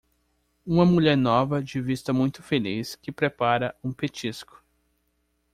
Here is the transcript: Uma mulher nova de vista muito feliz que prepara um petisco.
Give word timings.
Uma 0.65 0.83
mulher 0.83 1.15
nova 1.15 1.61
de 1.61 1.79
vista 1.79 2.11
muito 2.11 2.41
feliz 2.41 2.95
que 2.95 3.11
prepara 3.11 3.75
um 3.83 3.93
petisco. 3.93 4.65